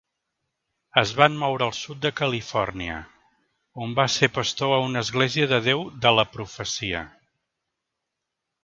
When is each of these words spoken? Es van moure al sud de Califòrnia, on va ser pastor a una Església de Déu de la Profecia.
Es 1.01 1.11
van 1.19 1.35
moure 1.43 1.65
al 1.65 1.73
sud 1.79 1.99
de 2.05 2.11
Califòrnia, 2.21 2.95
on 3.87 3.95
va 4.01 4.07
ser 4.15 4.31
pastor 4.39 4.75
a 4.79 4.81
una 4.87 5.07
Església 5.07 5.49
de 5.53 5.63
Déu 5.71 5.87
de 6.07 6.17
la 6.21 6.29
Profecia. 6.39 7.05